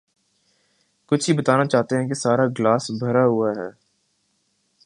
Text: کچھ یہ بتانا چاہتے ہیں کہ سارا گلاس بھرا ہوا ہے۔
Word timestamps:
کچھ 1.05 1.29
یہ 1.29 1.37
بتانا 1.37 1.65
چاہتے 1.65 1.97
ہیں 1.97 2.07
کہ 2.07 2.13
سارا 2.13 2.45
گلاس 2.59 2.91
بھرا 2.99 3.25
ہوا 3.25 3.49
ہے۔ 3.51 3.69